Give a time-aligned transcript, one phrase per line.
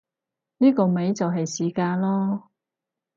[0.57, 2.41] 呢個咪就係市價囉